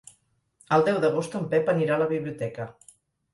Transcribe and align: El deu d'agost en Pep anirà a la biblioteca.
El 0.77 0.85
deu 0.87 0.97
d'agost 1.03 1.35
en 1.41 1.45
Pep 1.51 1.69
anirà 1.75 1.99
a 1.99 2.03
la 2.05 2.09
biblioteca. 2.15 2.67